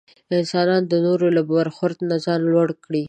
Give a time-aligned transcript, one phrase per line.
[0.37, 2.99] انسان د نورو له برخورد نه ځان لوړ کړي.